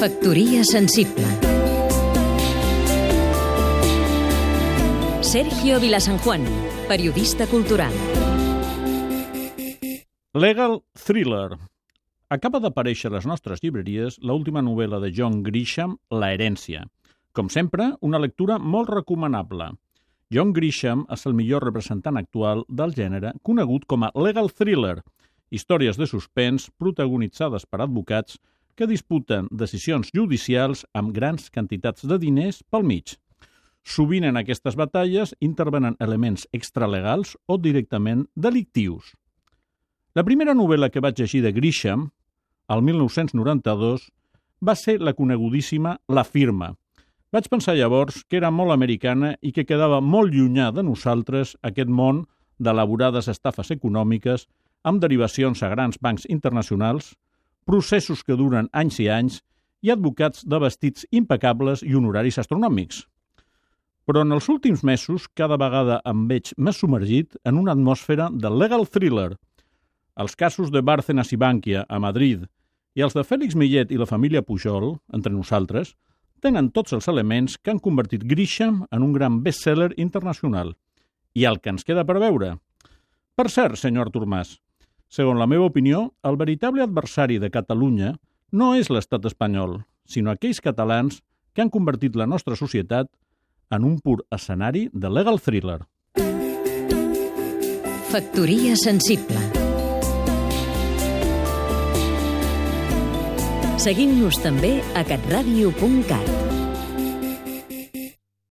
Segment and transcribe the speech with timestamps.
[0.00, 1.26] Factoria sensible
[5.20, 6.40] Sergio Vilasanjuan,
[6.88, 7.92] periodista cultural
[10.32, 11.58] Legal Thriller
[12.32, 16.86] Acaba d'aparèixer a les nostres llibreries l'última novel·la de John Grisham, La herència.
[17.36, 19.66] Com sempre, una lectura molt recomanable.
[20.32, 25.02] John Grisham és el millor representant actual del gènere conegut com a legal thriller,
[25.50, 28.40] històries de suspens protagonitzades per advocats
[28.76, 33.16] que disputen decisions judicials amb grans quantitats de diners pel mig.
[33.84, 39.14] Sovint en aquestes batalles intervenen elements extralegals o directament delictius.
[40.14, 42.08] La primera novel·la que vaig llegir de Grisham,
[42.68, 44.08] al 1992,
[44.60, 46.74] va ser la conegudíssima La firma.
[47.32, 51.88] Vaig pensar llavors que era molt americana i que quedava molt llunyà de nosaltres aquest
[51.88, 52.24] món
[52.58, 54.48] d'elaborades estafes econòmiques
[54.82, 57.14] amb derivacions a grans bancs internacionals,
[57.66, 59.40] processos que duren anys i anys
[59.82, 63.04] i advocats de vestits impecables i honoraris astronòmics.
[64.06, 68.50] Però en els últims mesos cada vegada em veig més submergit en una atmosfera de
[68.50, 69.34] legal thriller.
[70.20, 72.46] Els casos de Bárcenas i Bànquia a Madrid
[72.98, 75.94] i els de Fèlix Millet i la família Pujol, entre nosaltres,
[76.42, 80.74] tenen tots els elements que han convertit Grisham en un gran bestseller internacional.
[81.36, 82.56] I el que ens queda per veure.
[83.36, 84.56] Per cert, senyor Turmàs,
[85.10, 88.12] Segons la meva opinió, el veritable adversari de Catalunya
[88.54, 91.18] no és l'estat espanyol, sinó aquells catalans
[91.52, 93.10] que han convertit la nostra societat
[93.74, 95.80] en un pur escenari de legal thriller.
[98.10, 99.42] Factoria sensible
[103.80, 106.69] Seguim-nos també a catradio.cat